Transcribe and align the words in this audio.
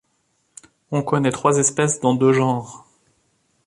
On 0.89 1.03
connaît 1.03 1.29
trois 1.31 1.59
espèces 1.59 1.99
dans 1.99 2.15
deux 2.15 2.33
genres. 2.33 2.87